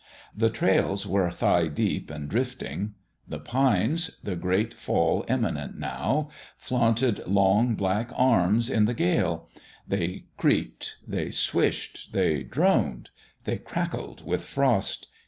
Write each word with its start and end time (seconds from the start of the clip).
The 0.35 0.49
trails 0.49 1.05
were 1.05 1.29
thigh 1.29 1.67
deep 1.67 2.09
and 2.09 2.27
drifting. 2.27 2.95
The 3.27 3.37
pines 3.39 4.17
their 4.23 4.35
great 4.35 4.73
fall 4.73 5.23
imminent, 5.27 5.77
now 5.77 6.31
flaunted 6.57 7.23
long, 7.27 7.75
black 7.75 8.11
arms 8.15 8.71
84 8.71 8.79
The 8.79 8.79
WISTFUL 8.79 8.79
HEART 8.79 8.79
in 8.79 8.85
the 8.85 8.93
gale; 9.25 9.49
they 9.87 10.25
creaked, 10.37 10.97
they 11.07 11.29
swished, 11.29 12.13
they 12.13 12.41
droned, 12.41 13.11
they 13.43 13.57
crackled 13.59 14.25
with 14.25 14.43
frost. 14.43 15.07